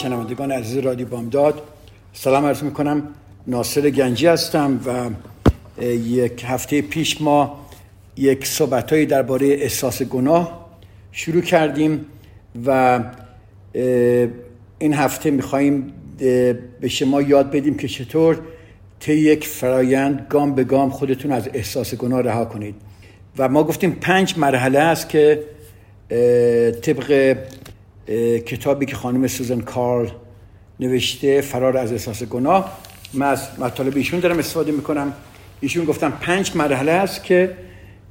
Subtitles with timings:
[0.00, 1.62] شنوندگان عزیز رادیو بامداد
[2.12, 3.08] سلام عرض می‌کنم.
[3.46, 5.10] ناصر گنجی هستم و
[5.84, 7.66] یک هفته پیش ما
[8.16, 10.70] یک صحبتهایی درباره احساس گناه
[11.12, 12.06] شروع کردیم
[12.66, 13.00] و
[14.78, 15.92] این هفته میخواییم
[16.80, 18.40] به شما یاد بدیم که چطور
[19.00, 22.74] طی یک فرایند گام به گام خودتون از احساس گناه رها کنید.
[23.38, 25.44] و ما گفتیم پنج مرحله است که
[26.82, 27.36] طبق
[28.46, 30.08] کتابی که خانم سوزن کارل
[30.80, 32.78] نوشته فرار از احساس گناه.
[33.14, 35.12] من از مطالب ایشون دارم استفاده می‌کنم.
[35.60, 37.56] ایشون گفتم پنج مرحله است که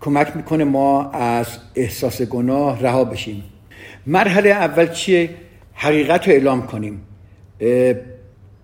[0.01, 3.43] کمک می‌کنه ما از احساس گناه رها بشیم.
[4.07, 5.29] مرحله اول چیه؟
[5.73, 7.01] حقیقت رو اعلام کنیم.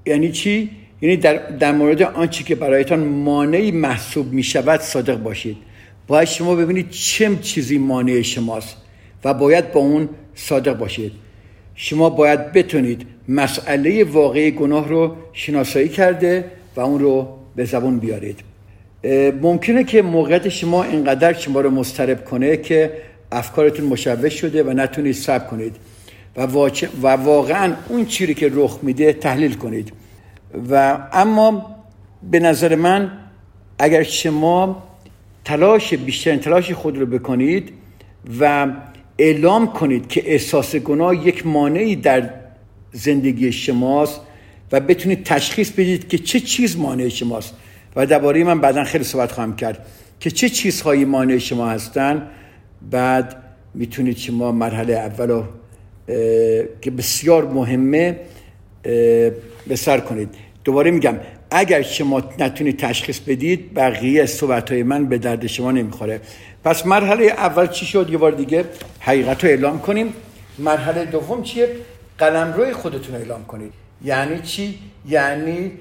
[0.05, 0.69] یعنی چی؟
[1.01, 5.57] یعنی در, در مورد آنچه که برایتان مانعی محسوب می‌شود صادق باشید.
[6.07, 8.77] باید شما ببینید چه چیزی مانع شماست
[9.23, 11.24] و باید با اون صادق باشید.
[11.75, 16.45] شما باید بتونید مسئله واقعی گناه رو شناسایی کرده
[16.75, 18.39] و اون رو به زبون بیارید.
[19.41, 22.91] ممکنه که موقعیت شما اینقدر شما رو مسترب کنه که
[23.31, 25.75] افکارتون مشوش شده و نتونید صبر کنید
[26.37, 26.47] و,
[27.01, 29.91] و واقعا اون چیزی که رخ میده تحلیل کنید.
[30.69, 31.75] و اما
[32.31, 33.11] به نظر من
[33.79, 34.83] اگر شما
[35.45, 37.71] تلاش بیشترین تلاش خود رو بکنید
[38.39, 38.67] و
[39.17, 42.29] اعلام کنید که احساس گناه یک مانعی در
[42.91, 44.21] زندگی شماست
[44.71, 47.53] و بتونید تشخیص بدید که چه چیز مانع شماست.
[47.95, 49.85] و درباره من بعدا خیلی صحبت خواهم کرد
[50.19, 52.27] که چه چیزهایی مانع شما هستن.
[52.91, 53.43] بعد
[53.73, 55.43] می‌تونید شما مرحله اول رو
[56.81, 58.19] که بسیار مهمه
[59.67, 60.29] به سر کنید.
[60.63, 61.15] دوباره میگم
[61.51, 66.21] اگر شما نتونید تشخیص بدید بقیه صحبت های من به درد شما نمی‌خوره.
[66.63, 68.65] پس مرحله اول چی شد؟ یه بار دیگه
[68.99, 70.13] حقیقت رو اعلام کنیم.
[70.59, 71.69] مرحله دوم چیه؟
[72.17, 73.73] قلم روی خودتون اعلام کنید.
[74.03, 75.71] یعنی چی؟ یعنی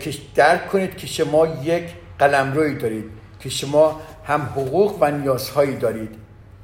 [0.00, 1.84] که درک کنید که شما یک
[2.18, 3.04] قلم روی دارید
[3.40, 6.10] که شما هم حقوق و نیازهایی دارید.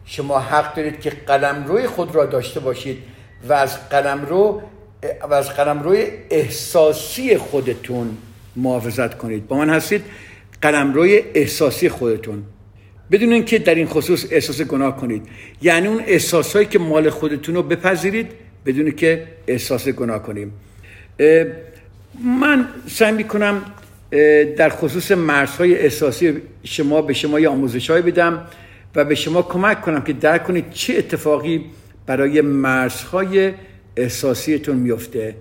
[0.05, 2.99] شما حق دارید که قلم روی خود را داشته باشید
[3.49, 4.63] و از قلم رو
[5.31, 8.17] و از قلم روی احساسی خودتون
[8.57, 9.47] محافظت کنید.
[9.49, 10.03] با من هستید
[10.63, 12.43] قلم روی احساسی خودتون.
[13.11, 15.23] بدون اینکه در این خصوص احساس گناه کنید.
[15.63, 18.31] یعنی اون احساسهایی که مال خودتون رو بپذیرید
[18.67, 20.53] بدون که احساس گناه کنیم.
[22.25, 23.63] من سعی می‌کنم
[24.57, 28.47] در خصوص مرزهای احساسی شما به شما یه آموزش های بدم
[28.97, 31.65] و به شما کمک کنم که درک کنید چه اتفاقی
[32.07, 33.53] برای مرزهای
[34.01, 35.35] احساسیتون میفته.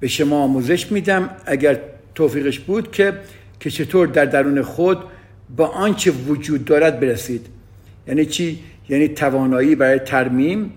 [0.00, 1.80] به شما آموزش میدم اگر
[2.14, 3.12] توفیقش بود که
[3.60, 4.98] که چطور در درون خود
[5.56, 7.46] با آنچه وجود دارد برسید.
[8.06, 10.72] یعنی چی؟ یعنی توانایی برای ترمیم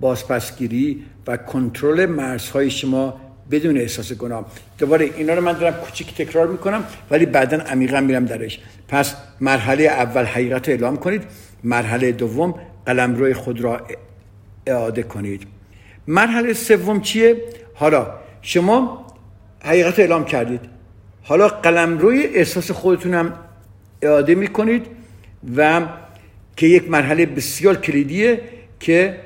[0.00, 4.46] بازپسگیری و کنترل مرزهای شما بدون احساس گناه.
[4.78, 8.60] دوباره اینا رو من دارم کوچیک تکرار می‌کنم ولی بعدا عمیقا میرم درش.
[8.88, 11.22] پس مرحله اول حقیقت رو اعلام کنید.
[11.64, 12.54] مرحله دوم
[12.86, 13.80] قلم روی خود را
[14.66, 15.57] اعاده کنید.
[16.08, 17.36] مرحله سوم چیه؟
[17.74, 18.06] حالا
[18.42, 19.06] شما
[19.64, 20.60] حقیقت اعلام کردید.
[21.22, 23.32] حالا قلم روی احساس خودتون هم
[24.02, 24.86] اعاده می‌کنید
[25.56, 25.82] و
[26.56, 28.40] که یک مرحله بسیار کلیدیه
[28.80, 29.20] که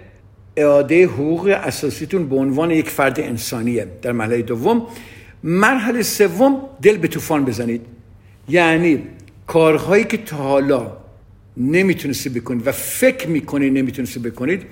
[0.56, 3.86] اعاده حقوق اساسیتون به عنوان یک فرد انسانیه.
[4.02, 4.86] در مرحله دوم
[5.44, 7.86] مرحله سوم دل به طوفان بزنید.
[8.48, 9.02] یعنی
[9.46, 10.96] کارهایی که تا حالا
[11.56, 14.62] نمی‌تونستی بکنید و فکر می‌کنید نمی‌تونستی بکنید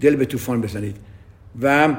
[0.00, 0.96] دل به طوفان بزنید.
[1.62, 1.94] و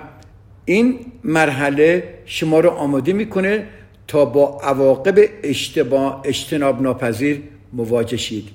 [0.66, 3.68] این مرحله شما رو آماده می‌کنه
[4.08, 7.42] تا با عواقب اشتباه اجتناب ناپذیر
[7.74, 8.50] مواجه شید.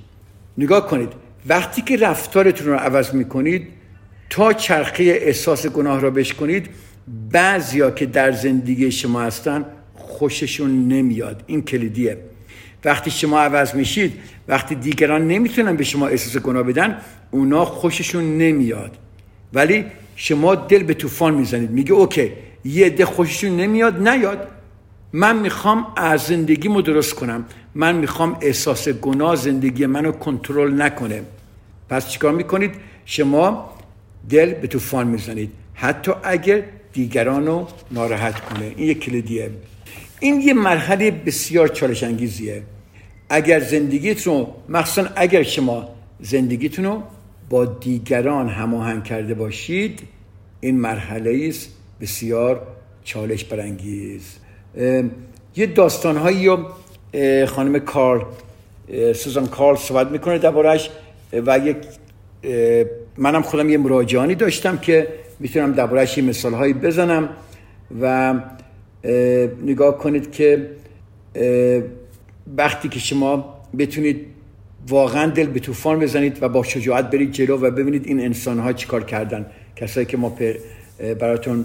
[0.58, 1.08] نگاه کنید
[1.47, 3.69] وقتی که رفتارتون رو عوض می‌کنید
[4.31, 6.67] تا چرخه احساس گناه را بشکنید
[7.32, 9.64] بعضیا که در زندگی شما هستن
[9.94, 11.43] خوششون نمیاد.
[11.46, 12.19] این کلیدیه.
[12.85, 14.12] وقتی شما عوض میشید
[14.49, 16.99] وقتی دیگران نمی‌تونن به شما احساس گناه بدن
[17.31, 18.96] اونا خوششون نمیاد.
[19.53, 19.85] ولی
[20.22, 21.70] شما دل به طوفان می‌زنید.
[21.70, 22.32] میگه اوکی
[22.64, 24.49] یه عده خوششون نمیاد نیاد.
[25.12, 27.44] من می‌خوام از زندگیمو درست کنم.
[27.75, 31.22] من می‌خوام احساس گناه زندگی منو کنترل نکنه.
[31.88, 32.75] پس چیکار می‌کنید؟
[33.05, 33.70] شما
[34.31, 35.50] دل به طوفان می‌زنید.
[35.75, 36.62] حتی اگر
[36.93, 38.72] دیگران رو ناراحت کنه.
[38.76, 39.50] این یک کلیدیه.
[40.20, 42.62] این یه مرحله بسیار چالش انگیزیه
[43.31, 45.88] اگر زندگیتون رو مخصوصا اگر شما
[46.20, 47.02] زندگیتون رو
[47.50, 50.00] با دیگران هماهنگ کرده باشید
[50.61, 51.69] این مرحله است
[52.00, 52.67] بسیار
[53.05, 54.37] چالش برانگیز.
[55.56, 56.67] یه داستانهایی رو
[57.47, 58.25] خانم کارل
[59.12, 60.91] سوزان کارل صحبت می‌کنه دربارهش
[61.32, 61.76] و یک
[63.19, 65.08] منم خودم یه مراجعانی داشتم که
[65.41, 67.29] می‌تونم دربارهش یه مثال هایی بزنم
[68.00, 68.35] و
[69.64, 70.70] نگاه کنید که
[72.56, 74.26] وقتی که شما بتونید
[74.88, 78.73] واقعا دل به طوفان بزنید و با شجاعت برید جلو و ببینید این انسان ها
[78.73, 79.47] چیکار کردن.
[79.77, 80.37] کسایی که ما
[81.21, 81.65] براتون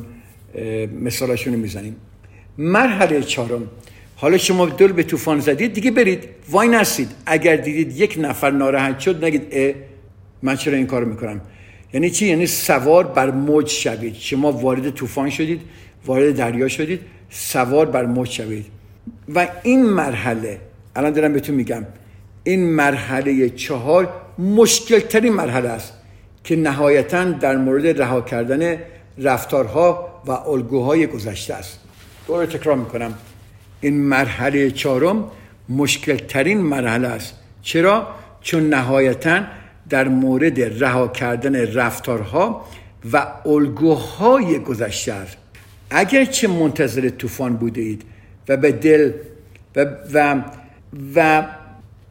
[1.01, 1.95] مثالشون رو می‌زنیم.
[2.57, 3.67] مرحله چهارم.
[4.15, 6.23] حالا شما دل به طوفان زدید دیگه برید.
[6.49, 9.73] وای نستید اگر دیدید یک نفر ناراحت شد نگید اه
[10.43, 11.41] من چرا این کارو می‌کنم؟
[11.93, 14.15] یعنی چی؟ یعنی سوار بر موج شوید.
[14.15, 15.61] شما وارد طوفان شدید
[16.05, 18.65] وارد دریا شدید سوار بر موج شوید.
[19.35, 20.59] و این مرحله
[20.95, 21.85] الان دارم بهتون میگم.
[22.47, 24.09] این مرحله چهار
[24.39, 25.93] مشکل ترین مرحله است
[26.43, 28.77] که نهایتا در مورد رها کردن
[29.17, 31.79] رفتارها و الگوهای گذشته است.
[32.27, 33.13] دوباره تکرار می‌کنم.
[33.81, 35.31] این مرحله چهارم
[35.69, 37.33] مشکل ترین مرحله است.
[37.61, 38.07] چرا؟
[38.41, 39.43] چون نهایتا
[39.89, 42.65] در مورد رها کردن رفتارها
[43.13, 45.37] و الگوهای گذشته است.
[45.89, 48.03] اگرچه منتظر طوفان بوده اید
[48.49, 49.11] و به دل
[49.75, 50.41] و, و,
[51.15, 51.45] و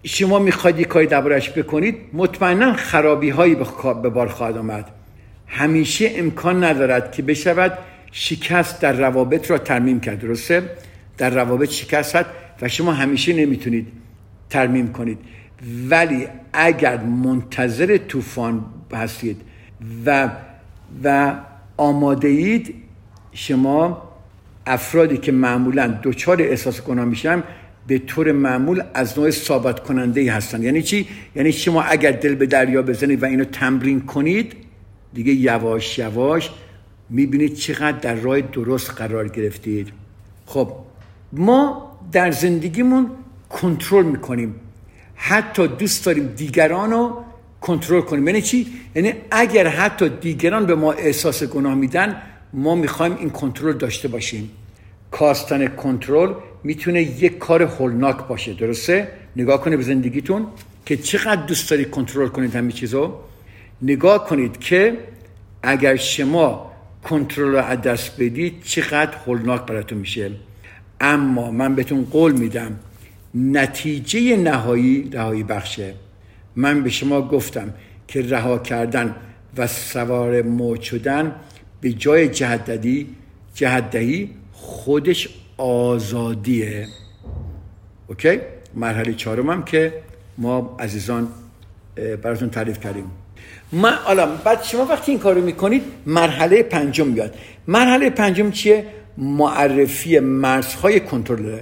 [0.05, 3.55] شما می‌خواید یک کاری دربارش بکنید مطمئنا خرابی هایی
[4.03, 4.91] به بار خواهد آمد.
[5.47, 7.79] همیشه امکان ندارد که بشود
[8.12, 10.71] شکست در روابط را ترمیم کرد درسته؟
[11.19, 12.29] در روابط شکست هست
[12.62, 13.87] و شما همیشه نمی‌تونید
[14.51, 15.19] ترمیم کنید.
[15.91, 19.41] ولی اگر منتظر طوفان هستید
[20.06, 20.31] و
[21.05, 21.35] و
[21.77, 22.75] آماده اید
[23.33, 24.03] شما
[24.67, 27.43] افرادی که معمولا دچار احساس گناه میشن
[27.86, 30.62] به طور معمول از نوع ثابت کننده ای هستن.
[30.62, 34.52] یعنی چی؟ یعنی شما اگر دل به دریا بزنید و اینو تمرین کنید
[35.14, 36.50] دیگه یواش یواش
[37.10, 39.92] می‌بینید چقدر در راه درست قرار گرفتید.
[40.46, 40.72] خب
[41.32, 43.10] ما در زندگیمون
[43.50, 44.54] کنترل می‌کنیم.
[45.14, 47.25] حتی دوست داریم دیگران رو
[47.60, 48.26] کنترل کنیم.
[48.26, 52.22] یعنی چی؟ یعنی اگر حتی دیگران به ما احساس گناه میدن
[52.52, 54.50] ما می‌خوایم این کنترل داشته باشیم.
[55.10, 56.32] کاستن کنترل
[56.64, 60.46] می‌تونه یک کار هولناک باشه درسته؟ نگاه کنید به زندگیتون
[60.87, 63.14] که چقدر دوست دارید کنترل کنید همه چیزو.
[63.82, 64.99] نگاه کنید که
[65.62, 66.72] اگر شما
[67.05, 70.31] کنترل رو از دست بدید چقدر هولناک براتون میشه.
[71.00, 72.78] اما من بهتون قول میدم
[73.34, 75.94] نتیجه نهایی رهایی بخشه.
[76.56, 77.75] من به شما گفتم
[78.08, 79.17] که رها کردن
[79.56, 81.34] و سوار موج شدن
[81.81, 83.06] به جای جهددی
[83.55, 86.87] جهدهی خودش آزادیه.
[88.06, 88.41] اوکی؟
[88.75, 89.93] مرحله چهارم که
[90.39, 91.29] ما عزیزان
[92.23, 93.11] براتون تعریف کردیم.
[93.73, 97.35] من حالا بعد شما وقتی این کارو می‌کنید مرحله پنجم میاد.
[97.69, 98.87] مرحله پنجم چیه؟
[99.19, 101.59] معرفی مرزهای کنترل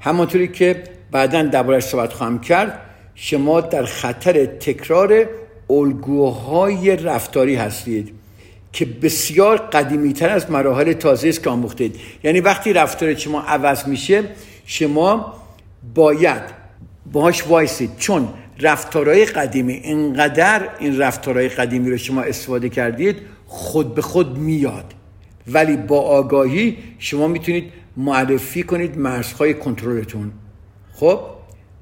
[0.00, 2.80] همانطوری که بعدا دربارش صحبت خواهم کرد
[3.14, 5.26] شما در خطر تکرار
[5.70, 8.19] الگوهای رفتاری هستید.
[8.72, 11.96] که بسیار قدیمی تر از مراحل تازه است که آموختید.
[12.24, 14.22] یعنی وقتی رفتار شما عوض میشه
[14.64, 15.34] شما
[15.94, 16.42] باید
[17.12, 17.90] باهاش وایسید.
[17.98, 18.28] چون
[18.60, 24.94] رفتارهای قدیمی اینقدر این رفتارهای قدیمی رو شما استفاده کردید خود به خود میاد.
[25.46, 30.32] ولی با آگاهی شما می‌تونید معرفی کنید مرزهای کنترلتون.
[30.92, 31.20] خب؟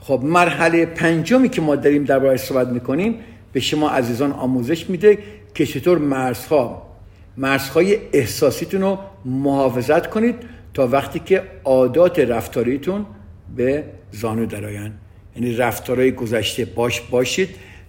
[0.00, 3.14] خب مرحله پنجمی که ما داریم درباره صحبت می‌کنیم
[3.52, 5.18] به شما عزیزان آموزش میده
[5.54, 6.88] که چطور مرزها
[7.36, 10.34] مرزهای احساسیتون رو محافظت کنید
[10.74, 13.06] تا وقتی که عادات رفتاریتون
[13.56, 14.92] به زانو درآین
[15.36, 17.48] یعنی رفتارهای گذشته باش باشید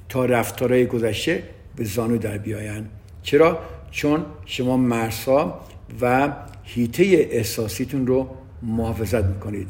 [0.09, 1.43] تا رفتارهای گذشته
[1.75, 2.85] به زانو در بیاین
[3.23, 3.59] چرا؟
[3.91, 5.65] چون شما مرزها
[6.01, 8.29] و هیته احساسیتون رو
[8.61, 9.67] محافظت می‌کنید.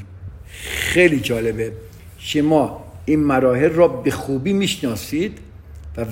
[0.62, 1.72] خیلی جالبه.
[2.18, 5.38] شما این مراحل را به خوبی می‌شناسید.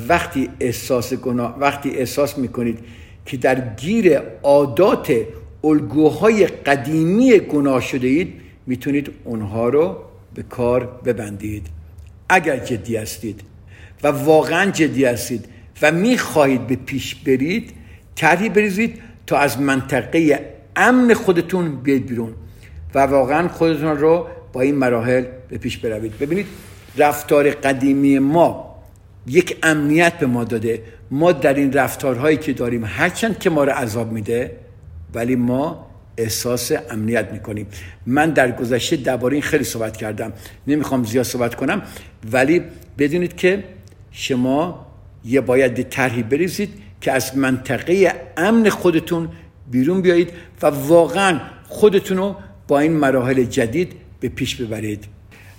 [0.09, 2.79] وقتی احساس گناه وقتی احساس می‌کنید
[3.25, 5.13] که در گیر عادات
[5.63, 8.33] الگوهای قدیمی گناه شده اید
[8.67, 9.97] می‌تونید اونها رو
[10.33, 11.67] به کار ببندید.
[12.29, 13.41] اگر جدی هستید
[14.03, 15.45] و واقعا جدی هستید
[15.81, 17.73] و می‌خواهید به پیش برید
[18.15, 20.39] طرحی بریزید تا از منطقه
[20.75, 22.33] امن خودتون بیاید بیرون
[22.95, 26.19] و واقعا خودتون رو با این مراحل به پیش بروید.
[26.19, 26.45] ببینید
[26.97, 28.66] رفتار قدیمی ما
[29.27, 30.83] یک امنیت به ما داده.
[31.11, 34.51] ما در این رفتارهایی که داریم هرچند که ما رو عذاب میده
[35.13, 37.67] ولی ما احساس امنیت می‌کنیم.
[38.05, 40.33] من در گذشته درباره این خیلی صحبت کردم.
[40.67, 41.81] نمی‌خوام زیاد صحبت کنم
[42.31, 42.61] ولی
[42.97, 43.63] بدونید که
[44.11, 44.87] شما
[45.25, 46.69] یه باید طرحی بریزید
[47.01, 49.29] که از منطقه امن خودتون
[49.71, 50.31] بیرون بیایید
[50.61, 52.35] و واقعا خودتون رو
[52.67, 55.05] با این مراحل جدید به پیش ببرید.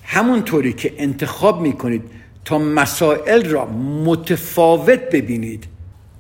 [0.03, 2.03] همونطوری که انتخاب می‌کنید
[2.49, 3.67] تا مسائل را
[4.05, 5.65] متفاوت ببینید.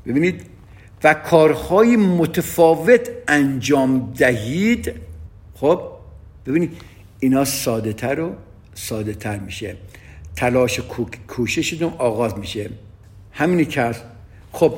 [0.06, 0.42] ببینید
[1.04, 4.92] و کارهای متفاوت انجام دهید.
[5.54, 5.80] خب
[6.46, 6.72] ببینید
[7.20, 8.32] اینا ساده تر و
[8.74, 9.76] ساده تر میشه.
[10.36, 10.80] تلاش
[11.28, 12.70] کوششتون آغاز میشه.
[13.32, 13.94] همینی که
[14.52, 14.74] خب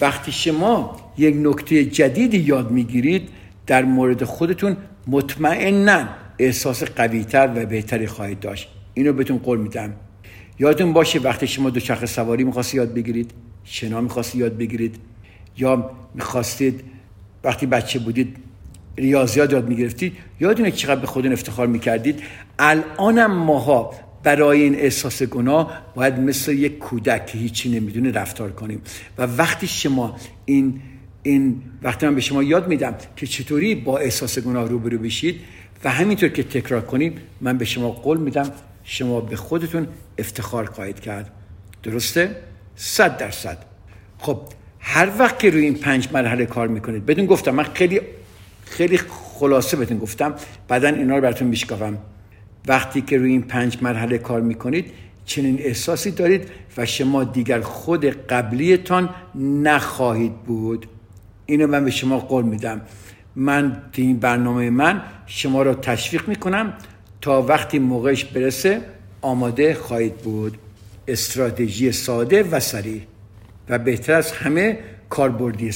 [0.00, 3.28] وقتی شما یک نکته جدیدی یاد می‌گیرید
[3.66, 6.08] در مورد خودتون مطمئنا
[6.38, 8.68] احساس قویتر و بهتری خواهید داشت.
[8.94, 9.94] اینو بهتون قول میدم.
[10.58, 13.30] یادتون باشه وقتی شما دوچرخه سواری می‌خواستید یاد بگیرید
[13.64, 14.96] شنا می‌خواستید یاد بگیرید
[15.58, 16.80] یا می‌خواستید
[17.44, 18.36] وقتی بچه بودید
[18.96, 22.22] ریاضیات یاد می‌گرفتید یادتونه چقدر به خودتون افتخار می‌کردید؟
[22.58, 28.82] الانم ماها برای این احساس گناه باید مثل یک کودک که هیچی نمی‌دونه رفتار کنیم.
[29.18, 30.80] و وقتی شما این
[31.22, 35.40] این وقتی من به شما یاد میدم که چطوری با احساس گناه روبرو بشید
[35.84, 38.52] و همینطور که تکرار کنید من به شما قول میدم
[38.90, 41.30] شما به خودتون افتخار خواهید کرد.
[41.82, 42.36] درسته؟
[42.76, 43.58] صد درصد.
[44.18, 44.40] خب
[44.80, 48.00] هر وقت که روی این پنج مرحله کار می‌کنید بدون گفتم من خیلی
[48.64, 50.34] خیلی خلاصه بهتون گفتم
[50.68, 51.98] بعدا اینا رو براتون میشکافم.
[52.68, 54.92] وقتی که روی این پنج مرحله کار می‌کنید
[55.24, 59.08] چنین احساسی دارید و شما دیگر خود قبلیتان
[59.62, 60.86] نخواهید بود.
[61.46, 62.80] اینو من به شما قول میدم.
[63.36, 66.72] من این برنامه من شما را تشویق می‌کنم
[67.32, 68.80] وقتی موقعش برسه
[69.22, 70.58] آماده خواهید بود.
[71.08, 73.00] استراتژی ساده و سریع
[73.68, 74.78] و بهتر از همه
[75.10, 75.70] کاربردی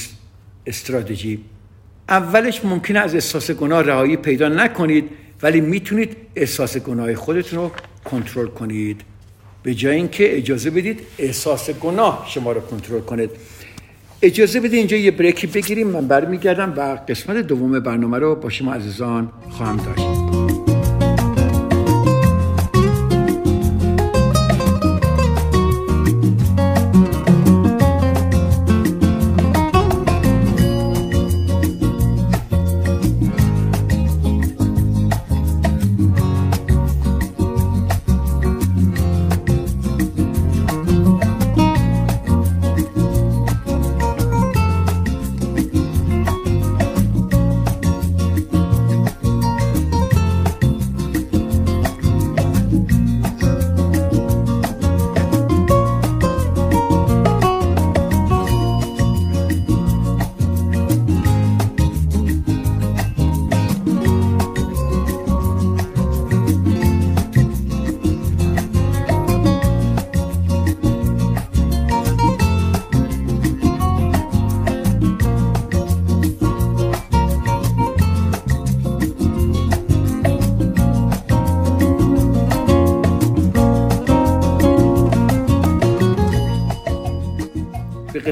[0.67, 1.39] استراتژی.
[2.09, 5.09] اولش ممکنه از احساس گناه رهایی پیدا نکنید
[5.41, 7.71] ولی می‌تونید احساس گناه خودتون رو
[8.05, 9.01] کنترل کنید.
[9.63, 13.29] به جای اینکه اجازه بدید احساس گناه شما رو کنترل کنید.
[14.21, 15.87] اجازه بدید اینجا یه بریکی بگیریم.
[15.87, 20.22] من برمیگردم و قسمت دوم برنامه رو با شما عزیزان خواهم داشت.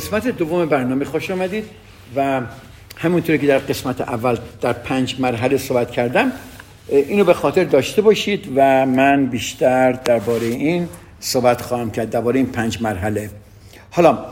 [0.01, 1.65] قسمت دوم برنامه خوش آمدید
[2.15, 2.41] و
[2.97, 6.31] همونطوری که در قسمت اول در پنج مرحله صحبت کردم
[6.87, 10.87] اینو به خاطر داشته باشید و من بیشتر درباره این
[11.19, 13.29] صحبت خواهم کرد درباره این پنج مرحله.
[13.91, 14.25] حالا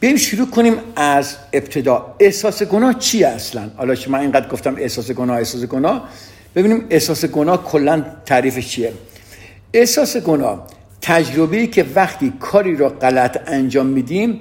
[0.00, 2.14] بریم شروع کنیم از ابتدا.
[2.20, 6.08] احساس گناه چیه اصلا؟ حالا شما اینقدر گفتم احساس گناه احساس گناه.
[6.54, 8.92] ببینیم احساس گناه کلا تعریفش چیه؟
[9.74, 10.66] احساس گناه
[11.02, 14.40] تجربه که وقتی کاری را غلط انجام میدیم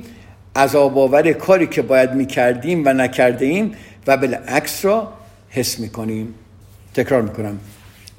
[0.56, 3.72] عذاب آور کاری که باید می‌کردیم و نکرده ایم
[4.08, 5.14] و بالعکس را
[5.50, 6.34] حس می‌کنیم.
[6.94, 7.60] تکرار می‌کنم.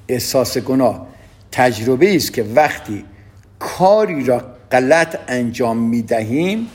[0.09, 1.07] احساس گناه
[1.53, 3.05] تجربه است که وقتی
[3.59, 6.67] کاری را غلط انجام می‌دهیم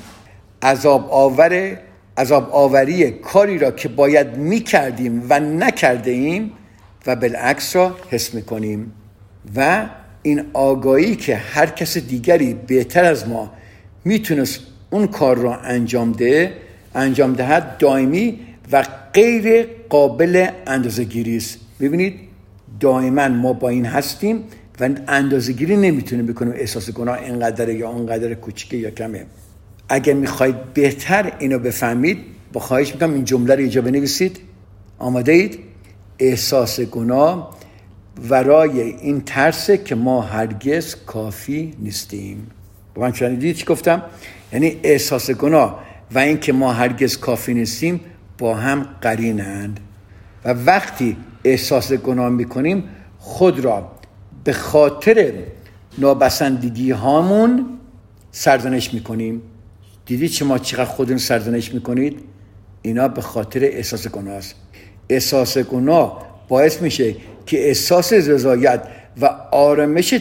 [0.61, 1.77] عذاب آور
[2.17, 6.51] عذاب آوری کاری را که باید می‌کردیم و نکرده ایم
[7.07, 8.91] و بالعکس را حس می‌کنیم.
[9.55, 9.85] و
[10.23, 13.51] این آگاهی که هر کس دیگری بهتر از ما
[14.05, 14.59] می‌تونست
[14.89, 16.53] اون کار را انجام ده
[16.95, 18.39] انجام دهد دائمی
[18.71, 21.59] و غیر قابل اندازه گیری است.
[21.79, 22.19] ببینید
[22.79, 24.43] دائما ما با این هستیم
[24.79, 26.53] و اندازه گیری نمی‌تونیم بکنیم.
[26.55, 29.25] احساس گناه اینقدر یا اونقدر کوچیکه یا کمه.
[29.89, 32.17] اگر می‌خواید بهتر اینو بفهمید
[32.53, 34.39] با خواهش می‌کنم این جمله رو اینجا بنویسید.
[34.99, 35.59] آماده اید؟
[36.19, 37.57] احساس گناه
[38.29, 42.47] ورای این ترسه که ما هرگز کافی نیستیم.
[42.95, 43.11] با من
[43.53, 44.03] چی گفتم؟
[44.53, 47.99] یعنی احساس گناه و اینکه ما هرگز کافی نیستیم
[48.37, 49.79] با هم قرینند.
[50.45, 52.83] و وقتی احساس گناه می‌کنیم
[53.19, 53.91] خود را
[54.43, 55.33] به خاطر
[55.97, 57.65] نابسندگی هامون
[58.31, 59.41] سرزنش می‌کنیم.
[60.05, 62.19] دیدید شما چقدر خودتون سرزنش می‌کنید؟
[62.81, 64.55] اینا به خاطر احساس گناه است.
[65.09, 68.81] احساس گناه باعث میشه که احساس رضایت
[69.21, 70.13] و آرامش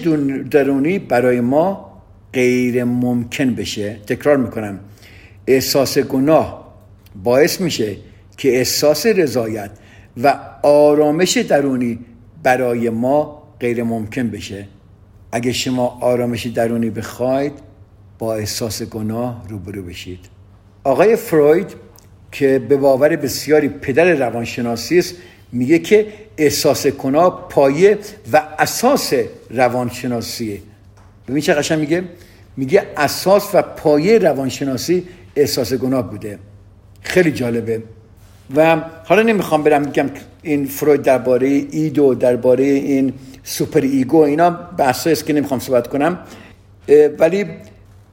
[0.51, 1.86] درونی برای ما
[2.37, 3.97] غیر ممکن بشه.
[4.07, 4.81] تکرار می‌کنم.
[5.47, 6.75] احساس گناه
[7.25, 7.97] باعث میشه
[8.37, 9.71] که احساس رضایت
[10.23, 11.99] و آرامش درونی
[12.43, 14.67] برای ما غیر ممکن بشه.
[15.33, 17.53] اگه شما آرامش درونی بخواید
[18.19, 20.21] با احساس گناه روبرو بشید.
[20.85, 21.75] آقای فروید
[22.33, 25.15] که به باور بسیاری پدر روانشناسی است
[25.53, 26.07] میگه که
[26.39, 27.99] احساس گناه پایه
[28.33, 29.13] و اساس
[29.51, 30.61] روانشناسیه.
[31.29, 32.05] ببین چه قشنگ میگه؟
[32.57, 36.39] میگه اساس و پایه روانشناسی احساس گناه بوده.
[37.01, 37.83] خیلی جالبه.
[38.57, 40.11] و حالا نمی‌خوام برم میگم
[40.43, 43.13] این فروید درباره id و درباره این
[43.45, 46.19] superego اینا بحثایی است که نمی‌خوام صحبت کنم.
[47.19, 47.45] ولی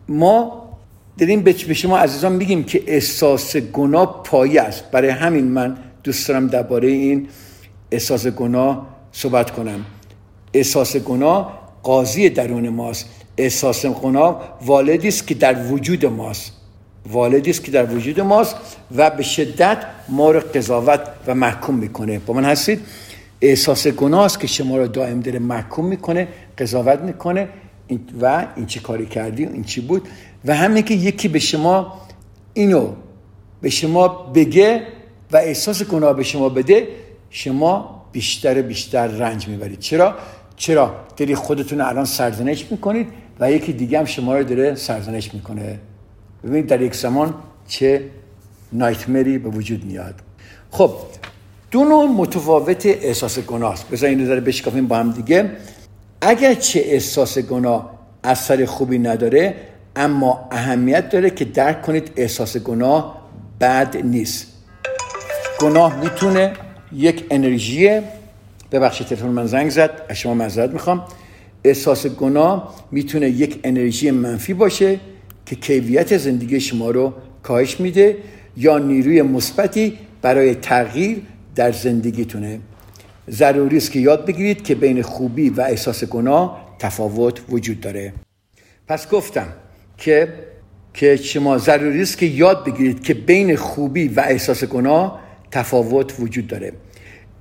[0.08, 0.70] ما
[1.18, 4.92] داریم به شما عزیزان میگیم که احساس گناه پایه است.
[4.92, 7.28] برای همین من دوست دارم درباره این
[7.92, 9.86] احساس گناه صحبت کنم.
[10.54, 13.06] احساس گناه قاضی درون ماست.
[13.38, 16.52] احساس گناه والدی است که در وجود ماست.
[17.10, 18.56] والدی است که در وجود ماست
[18.96, 19.78] و به شدت
[20.10, 22.20] ما رو قضاوت و محکوم می‌کنه.
[22.20, 22.80] با من هستید؟
[23.42, 27.50] احساس گناه است که شما رو دائم داره محکوم می‌کنه قضاوت می‌کنه.
[28.22, 30.08] و این چی کاری کردی؟ این چی بود؟
[30.46, 31.94] و همین که یکی به شما
[32.54, 32.94] اینو
[33.62, 34.82] به شما بگه
[35.32, 36.88] و احساس گناه به شما بده
[37.30, 39.80] شما بیشتر بیشتر رنج می‌برید.
[39.80, 40.16] چرا؟
[40.56, 43.08] چرا؟ داری خودتون الان سرزنش می‌کنید.
[43.40, 45.80] و یکی دیگه هم شما رو داره سرزنش می‌کنه.
[46.44, 47.34] ببینید در یک زمان
[47.68, 48.02] چه
[48.74, 50.16] نایتمری به وجود میاد.
[50.72, 50.92] خب
[51.72, 53.90] دو نوع متفاوت احساس گناه است.
[53.90, 55.50] بذار اینو داره بشکافیم با هم دیگه.
[56.22, 57.94] اگر چه احساس گناه
[58.24, 59.56] اثر خوبی نداره
[59.96, 63.22] اما اهمیت داره که درک کنید احساس گناه
[63.62, 64.48] بد نیست.
[65.60, 66.54] گناه می‌تونه
[66.92, 68.02] یک انرژی
[68.72, 70.02] ببخشید تلفن من زنگ زد.
[70.10, 71.06] از شما معذرت می‌خوام.
[71.64, 75.00] احساس گناه می‌تونه یک انرژی منفی باشه
[75.46, 78.18] که کیفیت زندگی شما رو کاهش میده
[78.58, 81.22] یا نیروی مثبتی برای تغییر
[81.56, 82.60] در زندگیتونه.
[83.30, 88.14] ضروری است که یاد بگیرید که بین خوبی و احساس گناه تفاوت وجود داره.
[88.88, 89.48] پس گفتم
[89.98, 90.34] که
[90.94, 95.20] که شما ضروری است که یاد بگیرید که بین خوبی و احساس گناه
[95.52, 96.74] تفاوت وجود داره.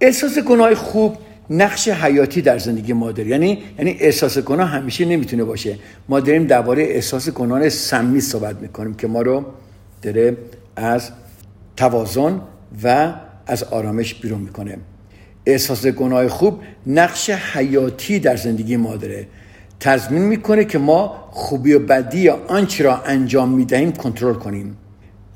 [0.00, 1.16] احساس گناه خوب
[1.52, 3.28] نقش حیاتی در زندگی ما داره.
[3.28, 5.78] یعنی یعنی احساس گناه همیشه نمی‌تونه باشه.
[6.08, 9.44] ما داریم درباره احساس گناه سمی صحبت می‌کنیم که ما رو
[10.02, 10.36] داره
[10.76, 11.10] از
[11.76, 12.40] توازن
[12.82, 13.14] و
[13.46, 14.76] از آرامش بیرون می‌کنه.
[15.46, 19.26] احساس گناه خوب نقش حیاتی در زندگی ما داره.
[19.80, 24.76] تضمین می‌کنه که ما خوبی و بدی آنچه را انجام می‌دهیم کنترل کنیم.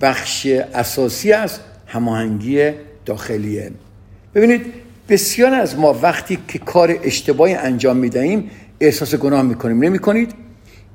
[0.01, 2.71] بخش اساسی از هماهنگی
[3.07, 3.71] داخلیه.
[4.35, 9.85] ببینید بسیار از ما وقتی که کار اشتباهی انجام می‌دهیم احساس گناه می‌کنیم.
[9.85, 10.35] نمی کنید؟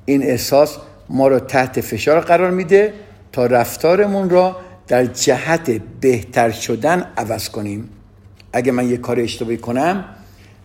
[0.05, 0.77] این احساس
[1.09, 2.93] ما را تحت فشار قرار میده
[3.31, 4.55] تا رفتارمون را
[4.87, 7.89] در جهت بهتر شدن عوض کنیم.
[8.53, 10.05] اگه من یه کار اشتباهی کنم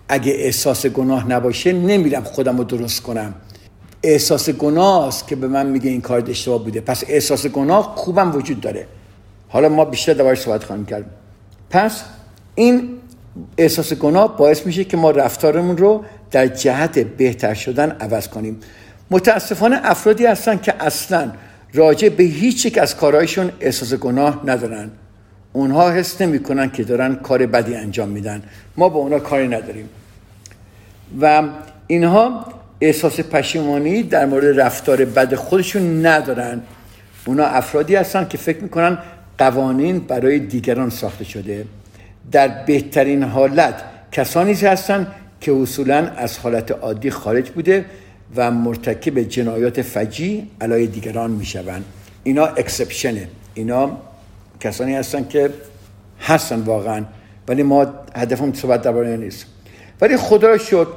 [0.09, 3.35] اگه احساس گناه نباشه نمیرم خودم رو درست کنم.
[4.03, 6.81] احساس گناه است که به من میگه این کار اشتباه بوده.
[6.81, 8.87] پس احساس گناه خوبم وجود داره.
[9.49, 11.05] حالا ما بیشتر دوباره صحبت خواهیم کرد.
[11.71, 12.03] پس
[12.55, 12.96] این
[13.59, 18.61] احساس گناه باعث میشه که ما رفتارمون رو در جهت بهتر شدن عوض کنیم.
[19.11, 21.33] متاسفانه افرادی هستن که اصلا
[21.75, 24.91] راجع به هیچ یک از کارهایشون احساس گناه ندارن.
[25.53, 28.43] اونها حس نمی‌کنن که دارن کار بدی انجام میدن.
[28.77, 29.89] ما با اونها کاری نداریم.
[31.21, 31.43] و
[31.87, 32.47] اینها
[32.81, 36.63] احساس پشیمانی در مورد رفتار بد خودشون ندارن.
[37.27, 38.99] اونا افرادی هستن که فکر می‌کنن
[39.39, 41.65] قوانین برای دیگران ساخته شده.
[42.33, 45.07] در بهترین حالت کسانی هستند
[45.41, 47.85] که اصولا از حالت عادی خارج بوده
[48.37, 51.85] و مرتکب جنایات فجی علای دیگران می‌شوند.
[52.25, 53.99] اینا اکسپشنه اینا
[54.61, 55.51] کسانی هستن که
[56.21, 57.05] هستن واقعا
[57.49, 59.47] ولی ما هدفم صحبت درباره نیست.
[60.01, 60.89] ولی خدا شد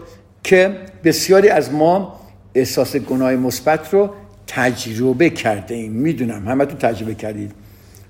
[0.43, 2.19] که بسیاری از ما
[2.55, 4.09] احساس گناه مثبت رو
[4.47, 6.47] تجربه کرده ایم می‌دونم.
[6.47, 7.51] همتون تجربه کردید.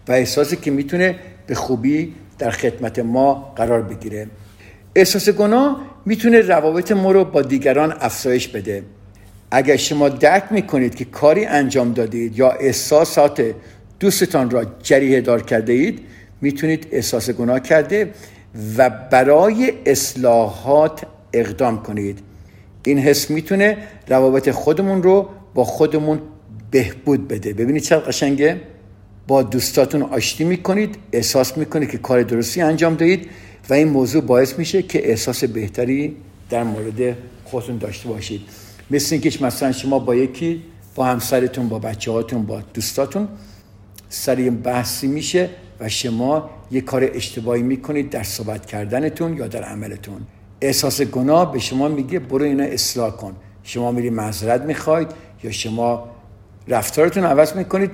[0.07, 1.15] و احساسی که می‌تونه
[1.47, 4.27] به خوبی در خدمت ما قرار بگیره.
[4.95, 8.83] احساس گناه می‌تونه روابط ما رو با دیگران افزایش بده.
[9.51, 13.43] اگر شما درک می‌کنید که کاری انجام دادید یا احساسات
[13.99, 15.99] دوستتان را جریه دار کرده اید
[16.41, 18.09] می‌تونید احساس گناه کرده
[18.77, 22.19] و برای اصلاحات اقدام کنید.
[22.85, 26.21] این حس می‌تونه روابط خودمون رو با خودمون
[26.71, 27.53] بهبود بده.
[27.53, 28.61] ببینید چقدر قشنگه؟
[29.29, 33.29] با دوستاتون آشتی می‌کنید احساس می‌کنید که کار درستی انجام دهید
[33.69, 36.15] و این موضوع باعث میشه که احساس بهتری
[36.49, 38.41] در مورد خودتون داشته باشید.
[38.91, 40.63] مثل اینکه مثلا شما با یکی
[40.95, 43.27] با همسرتون با بچه هاتون با دوستاتون
[44.09, 50.21] سر بحثی میشه و شما یه کار اشتباهی می‌کنید در صحبت کردنتون یا در عملتون.
[50.61, 53.35] احساس گناه به شما میگه برو اینا اصلاح کن.
[53.63, 55.07] شما میری معذرت می‌خواید
[55.43, 56.09] یا شما
[56.67, 57.91] رفتارتون عوض می‌کنید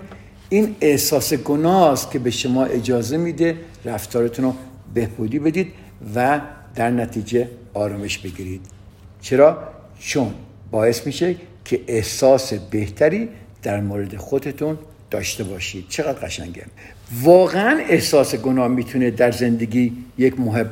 [0.49, 4.53] این احساس گناه است که به شما اجازه میده رفتارتون رو
[4.93, 5.71] بهبودی بدید
[6.15, 6.41] و
[6.75, 8.61] در نتیجه آرامش بگیرید.
[9.21, 9.57] چرا؟
[9.99, 10.33] چون
[10.71, 13.29] باعث میشه که احساس بهتری
[13.63, 14.77] در مورد خودتون
[15.11, 15.85] داشته باشید.
[15.89, 16.65] چقدر قشنگه.
[17.21, 20.69] واقعا احساس گناه می‌تونه در زندگی یک محب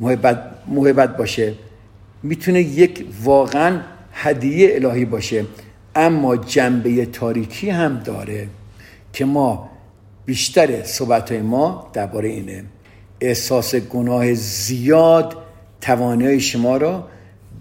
[0.00, 1.54] محبت, محبت باشه.
[2.22, 3.80] می‌تونه یک واقعا
[4.12, 5.44] هدیه الهی باشه.
[5.94, 8.48] اما جنبه تاریکی هم داره.
[9.16, 9.68] که ما
[10.24, 12.64] بیشتر صحبت ما درباره اینه.
[13.20, 15.36] احساس گناه زیاد
[15.80, 17.08] توانایی شما را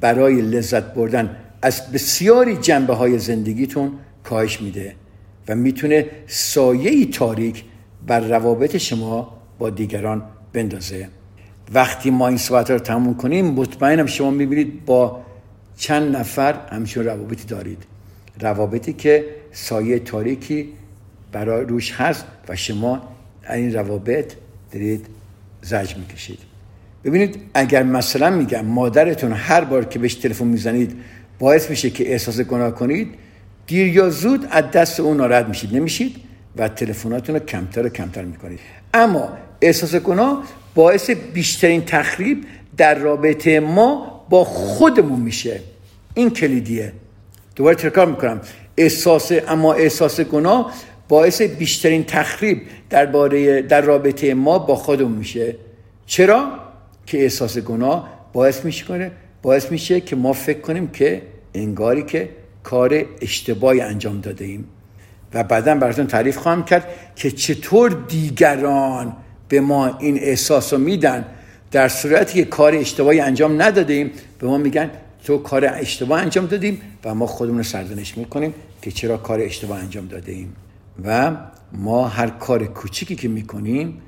[0.01, 3.91] برای لذت بردن از بسیاری جنبه های زندگیتون
[4.23, 4.95] کاهش میده
[5.47, 7.63] و می‌تونه سایه تاریک
[8.07, 11.09] بر روابط شما با دیگران بندازه.
[11.73, 15.21] وقتی ما این صحبت رو تموم کنیم مطمئنم شما می‌بینید با
[15.77, 17.83] چند نفر همچون روابطی دارید.
[18.39, 20.69] روابطی که سایه تاریکی
[21.35, 23.01] برای روش هست و شما
[23.49, 24.33] این روابط
[24.71, 25.05] دارید
[25.61, 26.39] زج می‌کشید.
[27.03, 30.97] ببینید اگر مثلا میگم مادرتون هر بار که بهش تلفن می‌زنید
[31.39, 33.13] باعث میشه که احساس گناه کنید
[33.67, 36.15] دیر یا زود از دست اون ناراحت میشید نمیشید
[36.55, 38.59] و تلفناتون رو کمتر و کمتر می‌کنید.
[38.93, 39.29] اما
[39.61, 40.43] احساس گناه
[40.75, 42.45] باعث بیشترین تخریب
[42.77, 45.59] در رابطه ما با خودمون میشه.
[46.13, 46.93] این کلیدیه.
[47.55, 48.41] دوباره تکرار می‌کنم.
[48.77, 50.73] احساس اما احساس گناه
[51.07, 55.55] باعث بیشترین تخریب درباره در رابطه ما با خودمون میشه.
[56.05, 56.51] چرا؟
[57.05, 59.11] که احساس گناه باعث میشه کنه.
[59.41, 61.21] باعث میشه که ما فکر کنیم که
[61.53, 62.29] انگاری که
[62.63, 64.67] کار اشتباهی انجام داده ایم.
[65.33, 69.15] و بعدا براتون تعریف خواهم کرد که چطور دیگران
[69.49, 71.25] به ما این احساس رو میدن.
[71.71, 74.89] در صورتی که کار اشتباهی انجام نداده ایم به ما میگن
[75.23, 79.79] تو کار اشتباه انجام دادیم و ما خودمون رو سرزنش می‌کنیم که چرا کار اشتباه
[79.79, 80.53] انجام داده ایم.
[81.03, 81.37] و
[81.73, 84.01] ما هر کار کوچیکی که می‌کنیم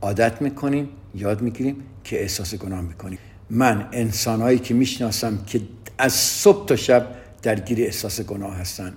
[0.00, 3.18] عادت می‌کنیم یاد می‌گیریم که احساس گناه می‌کنیم.
[3.50, 5.60] من انسانهایی که می‌شناسم که
[5.98, 7.06] از صبح تا شب
[7.42, 8.92] درگیر احساس گناه هستن.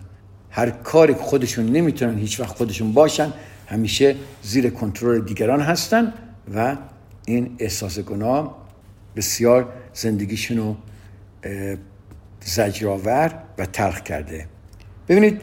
[0.49, 3.33] هر کاری خودشون نمی‌تونن هیچ وقت خودشون باشن
[3.67, 6.13] همیشه زیر کنترل دیگران هستن
[6.55, 6.77] و
[7.25, 8.67] این احساس گناه
[9.15, 10.75] بسیار زندگیشون رو
[12.41, 14.47] زجرآور و تلخ کرده.
[15.07, 15.41] ببینید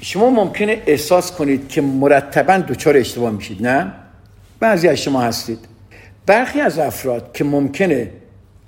[0.00, 3.92] شما ممکنه احساس کنید که مرتبا دچار اشتباه میشید نه؟
[4.60, 5.58] بعضی از شما هستید.
[6.26, 8.10] برخی از افراد که ممکنه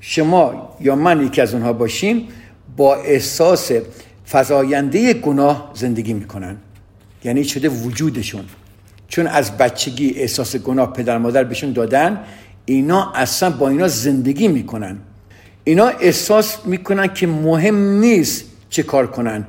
[0.00, 2.28] شما یا من یکی از اونها باشیم
[2.76, 3.72] با احساس
[4.30, 6.56] فضاینده گناه زندگی می‌کنن.
[7.24, 8.44] یعنی شده وجودشون.
[9.08, 12.20] چون از بچگی احساس گناه پدر مادر بهشون دادن
[12.64, 14.98] اینا اصلا با اینا زندگی می‌کنن.
[15.64, 19.46] اینا احساس می‌کنن که مهم نیست چه کار کنن.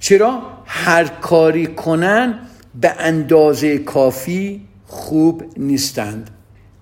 [0.00, 2.38] چرا؟ هر کاری کنن
[2.80, 6.30] به اندازه کافی خوب نیستند.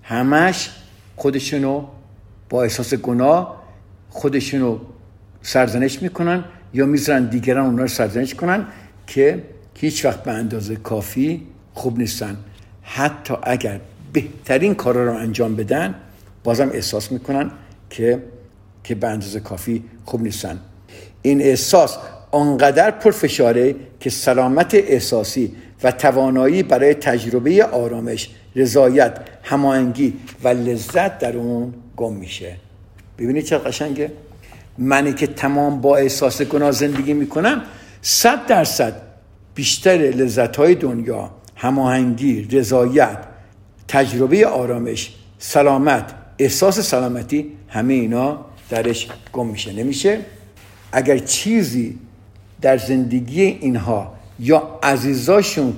[0.03, 0.69] همش
[1.15, 1.85] خودشونو
[2.49, 3.63] با احساس گناه
[4.09, 4.79] خودشونو
[5.41, 8.65] سرزنش می‌کنن یا می‌ذارن دیگران اونا رو سرزنش کنن
[9.07, 9.43] که
[9.75, 12.37] هیچ وقت به اندازه کافی خوب نیستن.
[12.81, 13.79] حتی اگر
[14.13, 15.95] بهترین کارا رو انجام بدن
[16.43, 17.51] بازم احساس می‌کنن
[17.89, 18.23] که
[18.83, 20.59] که به اندازه کافی خوب نیستن.
[21.21, 21.97] این احساس
[22.31, 25.51] آنقدر پرفشاره که سلامت احساسی
[25.83, 30.13] و توانایی برای تجربه آرامش رضایت هماهنگی
[30.43, 32.55] و لذت در اون گم میشه.
[33.17, 34.11] ببینید چه قشنگه.
[34.77, 37.61] منی که تمام با احساس گناه زندگی می‌کنم
[38.01, 38.93] صد درصد
[39.55, 43.17] بیشتر لذت های دنیا هماهنگی رضایت
[43.87, 49.73] تجربه آرامش سلامت احساس سلامتی همه اینا درش گم میشه.
[49.73, 50.19] نمیشه؟
[50.91, 51.97] اگر چیزی
[52.61, 55.73] در زندگی اینها یا عزیزاشون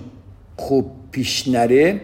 [0.57, 2.01] خوب پیش نره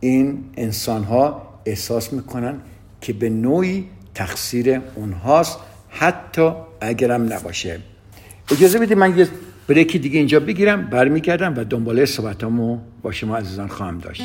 [0.00, 2.60] این انسان ها احساس می‌کنن
[3.00, 7.80] که به نوعی تقصیر اونهاست حتی اگرم نباشه.
[8.50, 9.28] اجازه بدید من یه
[9.68, 14.22] بریکی دیگه اینجا بگیرم برمیگردم و دنباله صحبتامو با شما عزیزان خواهم داشت.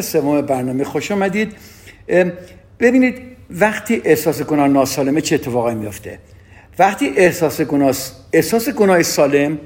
[0.00, 1.52] سوم برنامه خوش آمدید.
[2.80, 6.18] ببینید وقتی احساس گناه ناسالمه چه اتفاقی میفته
[6.78, 7.94] وقتی احساس گناه
[8.32, 9.58] احساس گناه سالم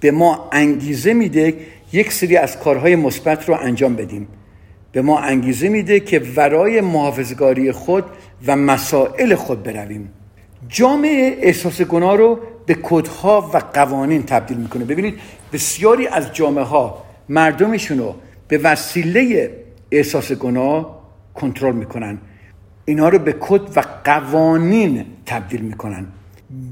[0.00, 1.54] به ما انگیزه میده
[1.92, 4.28] یک سری از کارهای مثبت رو انجام بدیم.
[4.92, 8.04] به ما انگیزه میده که ورای محافظگاری خود
[8.46, 10.12] و مسائل خود برویم.
[10.68, 14.84] جامعه احساس گناه رو به کدها و قوانین تبدیل می‌کنه.
[14.84, 15.20] ببینید
[15.52, 18.14] بسیاری از جامعه ها مردمشون رو
[18.48, 19.50] به وسیله
[19.90, 21.00] احساس گناه
[21.34, 22.18] کنترل می‌کنن.
[22.84, 26.06] اینها رو به کد و قوانین تبدیل می‌کنن.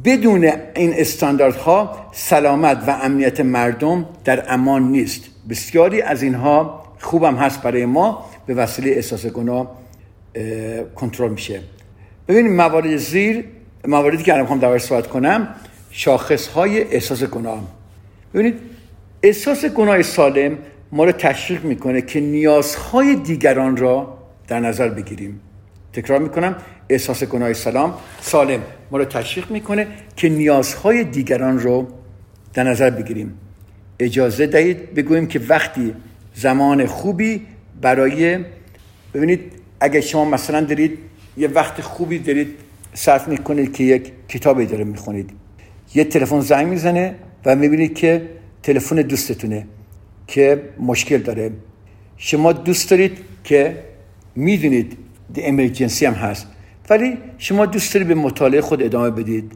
[0.05, 0.45] بدون
[0.77, 5.25] این استانداردها سلامت و امنیت مردم در امان نیست.
[5.51, 9.79] بسیاری از اینها خوبم هست برای ما به وسیله احساس گناه
[10.95, 11.61] کنترل میشه.
[12.29, 13.45] ببینید موارد زیر
[13.85, 15.49] مواردی که الان در صحبت کنم
[15.91, 17.63] شاخص های احساس گناه.
[18.35, 18.55] ببینید
[19.23, 20.59] احساس گناه سالم
[20.93, 25.41] ما رو تشویق می‌کنه که نیازهای دیگران را در نظر بگیریم.
[25.93, 26.57] تکرار می‌کنم
[26.89, 27.95] احساس گناه سلام.
[28.21, 31.87] سالم ما رو تشویق می‌کنه که نیازهای دیگران رو
[32.55, 33.39] در نظر بگیریم.
[33.99, 35.95] اجازه دهید بگوییم که وقتی
[36.35, 37.47] زمان خوبی
[37.81, 38.39] برای
[39.15, 39.41] ببینید
[39.81, 40.99] اگر شما مثلا دارید
[41.37, 42.49] یه وقت خوبی دارید
[42.95, 45.31] صرف می‌کنید که یک کتابی داره می‌خونید.
[45.95, 48.29] یه تلفن زنگ می‌زنه و می‌بینید که
[48.63, 49.67] تلفن دوستتونه.
[50.29, 51.51] که مشکل داره.
[52.17, 53.85] شما دوست دارید که
[54.35, 54.99] می‌دونید
[55.37, 56.47] امرجنسی هم هست
[56.91, 59.53] ولی شما دوست دارید به مطالعه خود ادامه بدید.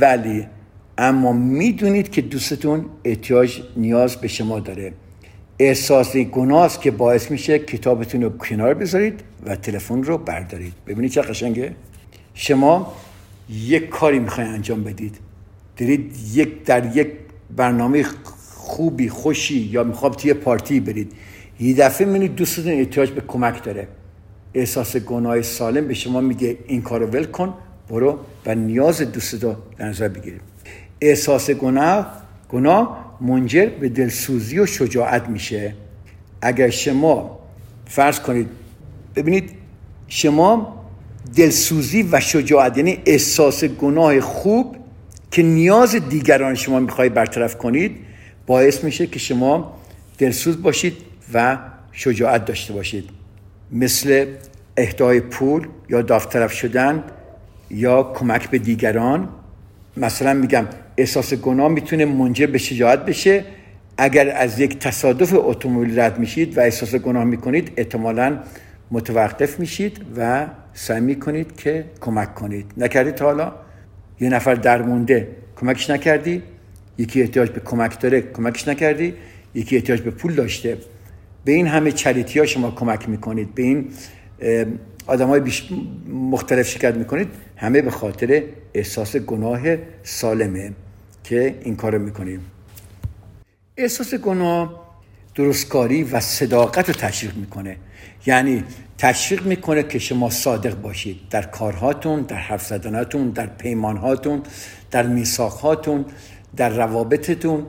[0.00, 0.46] ولی
[0.98, 4.92] اما می‌دونید که دوستتون احتیاج نیاز به شما داره.
[5.58, 10.72] احساس گناه که باعث میشه کتابتون رو کنار بذارید و تلفن رو بردارید.
[10.86, 11.74] ببینید چه قشنگه.
[12.34, 12.92] شما
[13.50, 15.18] یک کاری می‌خواین انجام بدید.
[15.76, 17.08] دارید یک در یک
[17.56, 18.04] برنامه
[18.66, 21.12] خوبی خوشی یا می‌خواد توی پارتی برید.
[21.60, 23.88] یه دفعه می‌بینید دوستتون احتیاج به کمک داره.
[24.54, 27.54] احساس گناه سالم به شما میگه این کارو ول کن
[27.90, 30.40] برو و نیاز دوست رو در نظر بگیرید
[31.00, 35.74] احساس گناه گناه منجر به دلسوزی و شجاعت میشه.
[36.42, 37.38] اگر شما
[37.86, 38.48] فرض کنید
[39.16, 39.50] ببینید
[40.08, 40.82] شما
[41.36, 44.76] دلسوزی و شجاعت یعنی احساس گناه خوب
[45.30, 48.05] که نیاز دیگران شما می‌خوای برطرف کنید
[48.46, 49.76] باعث میشه که شما
[50.18, 50.96] دلسوز باشید
[51.34, 51.58] و
[51.92, 53.10] شجاعت داشته باشید.
[53.72, 54.26] مثل
[54.76, 57.04] اهدای پول یا داوطلب شدن
[57.70, 59.28] یا کمک به دیگران.
[59.96, 60.64] مثلا میگم
[60.96, 63.44] احساس گناه می‌تونه منجر به شجاعت بشه.
[63.98, 68.38] اگر از یک تصادف اتومبیل رد میشید و احساس گناه می‌کنید احتمالا
[68.90, 72.66] متوقف میشید و سعی می‌کنید که کمک کنید.
[72.76, 73.52] نکردید حالا؟
[74.20, 75.28] یه نفر درمونده.
[75.60, 76.42] کمکش نکردی؟
[76.98, 79.14] یکی احتیاج به کمک داره کمکش نکردی
[79.54, 80.78] یکی احتیاج به پول داشته.
[81.44, 83.88] به این همه چریتی ها شما کمک می‌کنید به این
[85.06, 85.40] آدم های
[86.12, 88.42] مختلف شکایت می‌کنید همه به خاطر
[88.74, 89.60] احساس گناه
[90.02, 90.72] سالمه
[91.24, 92.40] که این کار می‌کنیم
[93.76, 94.86] احساس گناه
[95.34, 97.76] درستکاری و صداقت رو تشویق می‌کنه.
[98.26, 98.64] یعنی
[98.98, 104.42] تشویق می‌کنه که شما صادق باشید در کارهاتون در حرف زدناتون در پیمانهاتون
[104.90, 106.04] در میثاقهاتون.
[106.56, 107.66] در روابطتون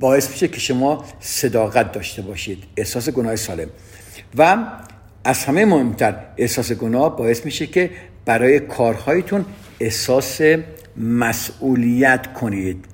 [0.00, 2.64] باعث میشه که شما صداقت داشته باشید.
[2.76, 3.68] احساس گناه سالم.
[4.38, 4.56] و
[5.24, 7.90] از همه مهمتر احساس گناه باعث میشه که
[8.24, 9.44] برای کارهایتون
[9.80, 10.40] احساس
[10.96, 12.84] مسئولیت کنید.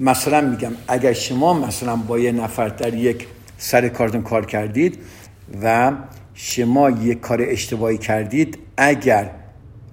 [0.00, 3.26] مثلا میگم اگر شما مثلا با یه نفر در یک
[3.58, 4.98] سر کارتون کار کردید
[5.62, 5.92] و
[6.34, 9.30] شما یک کار اشتباهی کردید اگر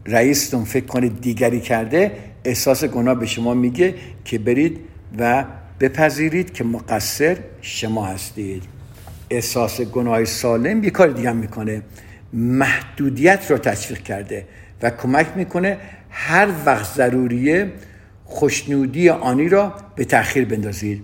[0.06, 2.12] رئیستون فکر کنید دیگری کرده
[2.46, 4.80] احساس گناه به شما میگه که برید
[5.20, 5.46] و
[5.80, 8.64] بپذیرید که مقصر شما هستید.
[9.30, 11.82] احساس گناه سالم یه کار دیگه می‌کنه.
[12.34, 14.46] محدودیت رو تشویق کرده
[14.82, 15.78] و کمک می‌کنه
[16.10, 17.72] هر وقت ضروریه
[18.26, 21.04] خوشنودی آنی را به تاخیر بندازید.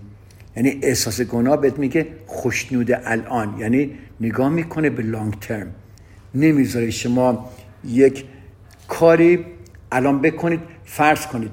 [0.56, 5.72] یعنی احساس گناه بهت میگه خوشنود الان یعنی نگاه می‌کنه به لانگ ترم
[6.36, 7.50] نمی‌ذاره شما
[7.86, 8.26] یک
[8.90, 9.46] کاری
[9.92, 11.52] الان بکنید فرض کنید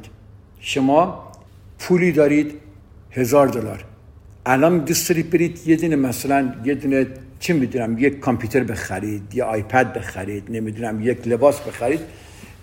[0.61, 1.33] شما
[1.79, 2.53] پولی دارید
[3.11, 3.85] هزار دلار.
[4.47, 7.07] الان دوست دارید برید یه دونه مثلا یه دونه
[7.41, 12.01] چی می‌دونم یک کامپیوتر بخرید یا آیپد بخرید نمی‌دونم یک لباس بخرید.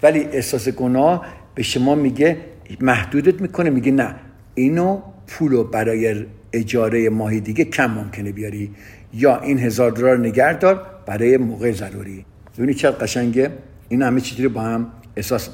[0.03, 2.37] ولی احساس گناه به شما میگه
[2.81, 4.15] محدودت می‌کنه میگه نه
[4.55, 8.71] اینو پولو برای اجاره ماهی دیگه کم ممکنه بیاری.
[9.13, 12.25] یا این هزار دلار نگه دار برای موقع ضروری.
[12.57, 13.51] ببینید چقدر قشنگه؟
[13.93, 15.49] این همه چیزی رو با هم احساس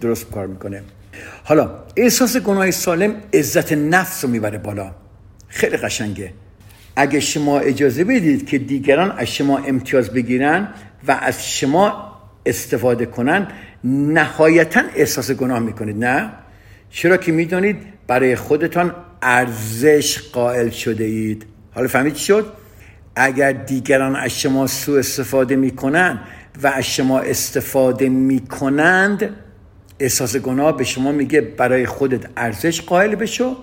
[0.00, 0.82] درست کار می‌کنه.
[1.44, 4.90] حالا احساس گناه سالم عزت نفس رو می‌بره بالا.
[5.48, 6.32] خیلی قشنگه.
[6.96, 10.68] اگه شما اجازه بدید که دیگران از شما امتیاز بگیرن
[11.08, 12.12] و از شما
[12.46, 13.48] استفاده کنن
[13.84, 16.30] نهایتا احساس گناه می‌کنید نه؟
[16.90, 22.52] چرا که می‌دانید برای خودتان ارزش قائل شده اید حالا فهمید شد؟
[23.16, 26.20] اگر دیگران از شما سوء استفاده می‌کنن
[26.62, 29.36] و از شما استفاده می‌کنند
[30.00, 33.56] احساس گناه به شما میگه برای خودت ارزش قائل بشو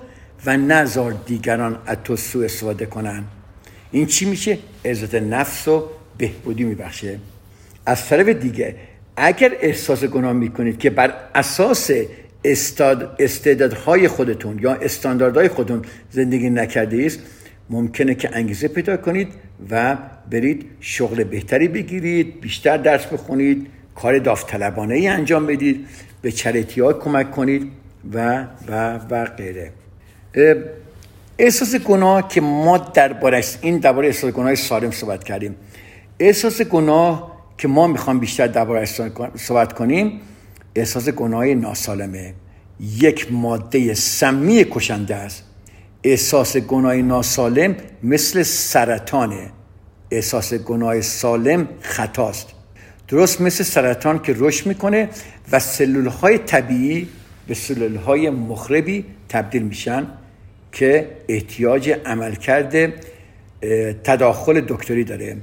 [0.45, 3.23] و نزار دیگران از تو سوء استفاده کنن
[3.91, 5.83] این چی میشه؟ عزت نفس و
[6.17, 7.19] بهبودی میبخشه.
[7.85, 8.75] از طرف دیگه
[9.17, 11.91] اگر احساس گناه می‌کنید که بر اساس
[13.19, 15.81] استعدادهای خودتون یا استانداردهای خودتون
[16.11, 17.19] زندگی نکرده است
[17.69, 19.27] ممکنه که انگیزه پیدا کنید
[19.69, 19.97] و
[20.31, 25.87] برید شغل بهتری بگیرید بیشتر درس بخونید کار داوطلبانه ای انجام بدید
[26.21, 27.71] به چریتی ها کمک کنید
[28.13, 29.71] و و و غیره.
[31.37, 35.55] احساس گناه که ما دربارش این درباره احساس گناه سالم صحبت کردیم.
[36.19, 39.01] احساس گناه که ما می‌خوام بیشتر دربارش
[39.35, 40.21] صحبت کنیم
[40.75, 42.33] احساس گناه ناسالمه.
[42.97, 45.43] یک ماده سمی کشنده است.
[46.05, 49.49] احساس گناه ناسالم مثل سرطانه.
[50.11, 52.47] احساس گناه سالم خطاست.
[53.07, 55.09] درست مثل سرطان که رشد می‌کنه
[55.51, 57.07] و سلول های طبیعی
[57.47, 60.07] به سلول های مخربی تبدیل میشن
[60.71, 62.93] که احتیاج عملکرد
[64.03, 65.37] تداخل دکتری داره.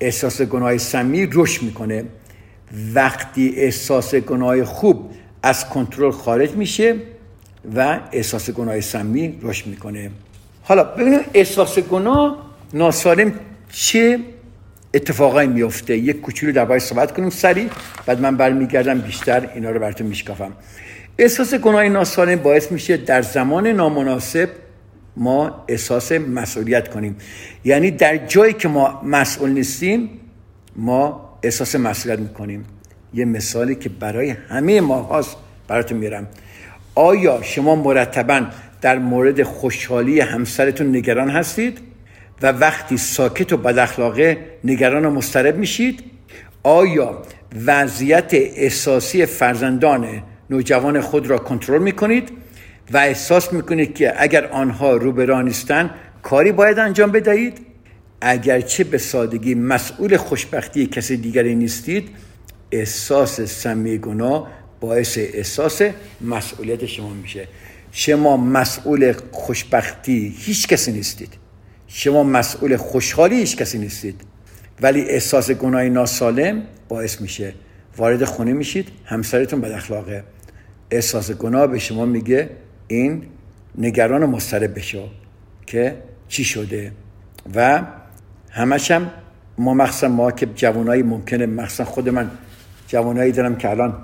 [0.00, 2.04] احساس گناه سمی رشد می‌کنه.
[2.94, 5.10] وقتی احساس گناه خوب
[5.42, 6.96] از کنترل خارج میشه
[7.76, 10.10] و احساس گناه سمی رشد می‌کنه.
[10.62, 13.32] حالا ببینیم احساس گناه ناسالم
[13.72, 14.18] چه
[14.94, 17.68] اتفاقایی میفته یک کوچولو درباره صحبت کنیم سریع.
[18.06, 20.52] بعد من برمیگردم بیشتر اینا رو براتون میشکافم.
[21.18, 24.48] احساس گناه ناسالم باعث میشه در زمان نامناسب
[25.16, 27.16] ما احساس مسئولیت کنیم.
[27.64, 30.10] یعنی در جایی که ما مسئول نیستیم
[30.76, 32.64] ما احساس مسئولیت می‌کنیم.
[33.14, 35.36] یه مثالی که برای همه ما هاست
[35.68, 36.26] براتون میرم.
[36.94, 38.46] آیا شما مرتبا
[38.80, 41.78] در مورد خوشحالی همسرتون نگران هستید
[42.42, 46.02] و وقتی ساکت و بداخلاقه نگران و مسترب میشید؟
[46.62, 47.22] آیا
[47.66, 52.32] وضعیت احساسی فرزندان نوجوان خود را کنترل می‌کنید
[52.92, 55.90] و احساس می‌کنید که اگر آنها روبرا نیستند
[56.22, 57.58] کاری باید انجام بدهید؟
[58.20, 62.08] اگرچه به سادگی مسئول خوشبختی کسی دیگری نیستید
[62.72, 64.48] احساس سمی گناه
[64.82, 65.82] باعث احساس
[66.20, 67.48] مسئولیت شما میشه.
[67.92, 71.34] شما مسئول خوشبختی هیچ کسی نیستید.
[71.86, 74.20] شما مسئول خوشحالی هیچ کسی نیستید.
[74.80, 77.54] ولی احساس گناه ناسالم باعث میشه.
[77.96, 80.24] وارد خونه میشید همسرتون بد اخلاقه
[80.90, 82.50] احساس گناه به شما میگه
[82.88, 83.22] این
[83.78, 85.08] نگران مضطرب بشو
[85.66, 85.96] که
[86.28, 86.92] چی شده.
[87.54, 87.82] و
[88.50, 89.10] همش هم
[89.58, 92.30] ما ما که جوانایی ممکنه مخصوصا خود من
[92.88, 93.94] جوانایی دارم که الان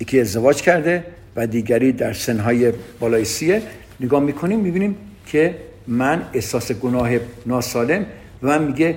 [0.00, 1.04] یکی ازدواج کرده
[1.36, 3.62] و دیگری در سنهای بالای سیه.
[4.00, 5.54] نگاه می‌کنیم می‌بینیم که
[5.86, 7.10] من احساس گناه
[7.46, 8.06] ناسالم
[8.42, 8.94] و من میگه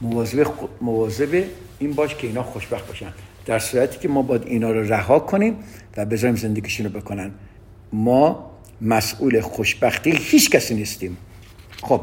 [0.00, 0.46] مواظب
[0.80, 1.44] مواظب
[1.78, 3.12] این باش که اینا خوشبخت باشن.
[3.46, 5.56] در صورتی که ما باید اینا رو رها کنیم
[5.96, 7.30] و بذاریم زندگیشون رو بکنن.
[7.92, 11.16] ما مسئول خوشبختی هیچ کسی نیستیم.
[11.82, 12.00] خب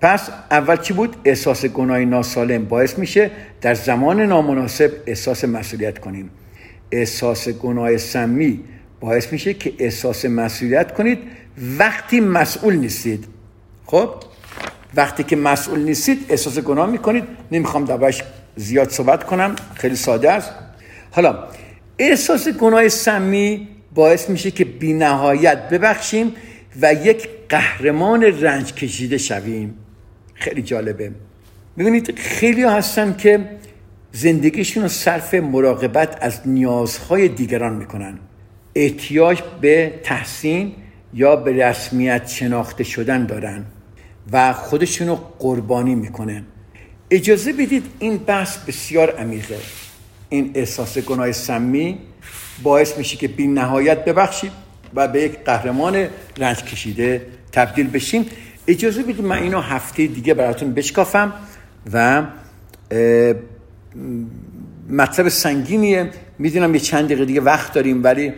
[0.00, 6.30] پس اول چی بود؟ احساس گناه ناسالم باعث میشه در زمان نامناسب احساس مسئولیت کنیم.
[6.94, 8.60] احساس گناه سمی
[9.00, 11.18] باعث میشه که احساس مسئولیت کنید
[11.78, 13.24] وقتی مسئول نیستید.
[13.86, 14.10] خب؟
[14.94, 17.24] وقتی که مسئول نیستید احساس گناه می‌کنید.
[17.52, 18.22] نمی‌خوام دربارش
[18.56, 20.50] زیاد صحبت کنم خیلی ساده است.
[21.10, 21.44] حالا
[21.98, 26.32] احساس گناه سمی باعث میشه که بی نهایت ببخشیم
[26.82, 29.74] و یک قهرمان رنج کشیده شویم.
[30.34, 31.10] خیلی جالبه.
[31.76, 33.48] می‌بینید خیلی هستن که
[34.16, 38.18] زندگیشون رو صرف مراقبت از نیازهای دیگران می‌کنن.
[38.74, 40.72] احتیاج به تحسین
[41.14, 43.64] یا به رسمیت شناخته شدن دارن
[44.32, 46.44] و خودشون رو قربانی می‌کنن.
[47.10, 49.58] اجازه بدید این بحث بسیار عمیقه.
[50.28, 51.98] این احساس گناه سمی
[52.62, 54.52] باعث میشه که بی نهایت ببخشید
[54.94, 56.06] و به یک قهرمان
[56.38, 58.26] رنج کشیده تبدیل بشیم
[58.68, 61.32] اجازه بدید من اینو هفته دیگه براتون بشکافم
[61.92, 62.22] و
[64.90, 66.10] مطلب سنگینیه.
[66.38, 68.32] می‌دونم یه چند دقیقه دیگه وقت داریم ولی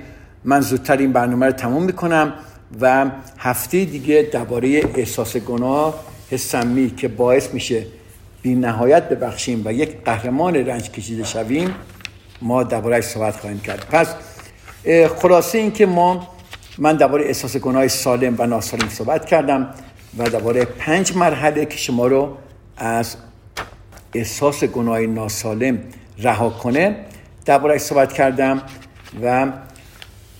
[0.45, 2.33] من زودتر این برنامه رو تموم می‌کنم
[2.81, 6.05] و هفته دیگه درباره احساس گناه
[6.37, 7.87] سمی که باعث میشه
[8.43, 11.75] بی نهایت ببخشیم و یک قهرمان رنج کشیده شویم.
[12.43, 13.87] ما درباره صحبت خواهیم کرد.
[13.91, 14.15] پس
[15.17, 16.29] خلاصه این که ما
[16.79, 19.69] من درباره احساس گناه سالم و ناسالم صحبت کردم
[20.19, 22.37] و درباره پنج مرحله که شما رو
[22.77, 23.17] از
[24.17, 25.79] احساس گناه ناسالم
[26.19, 27.07] رها کنه.
[27.45, 28.63] درباره صحبت کردم
[29.23, 29.53] و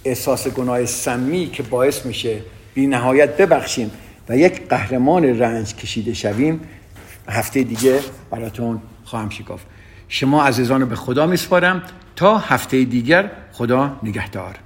[0.05, 2.41] احساس گناه سمی که باعث میشه
[2.75, 3.91] بی نهایت ببخشیم
[4.29, 6.61] و یک قهرمان رنج کشیده شویم.
[7.29, 8.01] هفته دیگه
[8.31, 9.67] براتون خواهم شکافت.
[10.09, 11.83] شما عزیزان رو به خدا میسپارم.
[12.17, 14.59] تا هفته دیگر خدا نگهدار.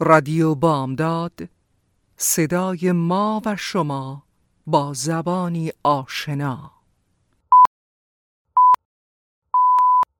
[0.00, 1.48] رادیو بامداد
[2.16, 4.22] صدای ما و شما
[4.66, 6.71] با زبانی آشنا.